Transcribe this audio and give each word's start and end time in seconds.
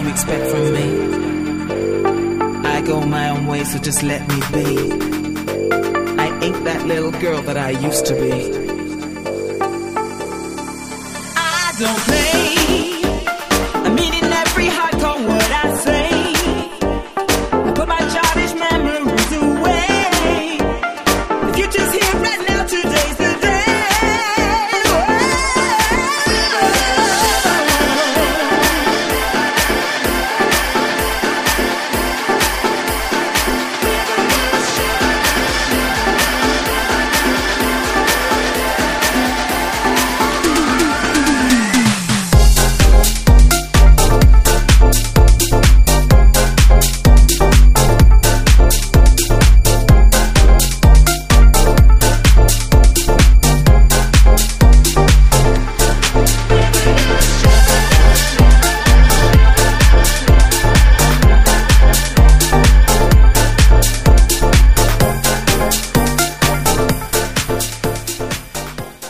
you 0.00 0.08
expect 0.08 0.50
from 0.50 0.72
me? 0.72 0.88
I 2.66 2.80
go 2.82 3.00
my 3.06 3.30
own 3.30 3.46
way, 3.46 3.64
so 3.64 3.78
just 3.78 4.02
let 4.02 4.20
me 4.28 4.38
be. 4.52 4.92
I 6.18 6.26
ain't 6.42 6.64
that 6.64 6.86
little 6.86 7.12
girl 7.12 7.42
that 7.42 7.56
I 7.56 7.70
used 7.70 8.06
to 8.06 8.14
be. 8.14 8.32
I 11.36 11.74
don't 11.78 11.98
play. 11.98 12.57